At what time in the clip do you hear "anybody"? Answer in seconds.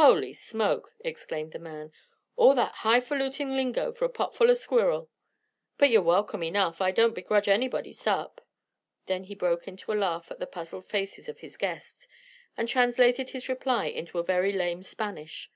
7.46-7.92